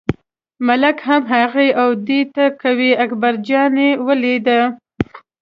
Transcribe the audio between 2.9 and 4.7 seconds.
اکبرجان یې ولیده.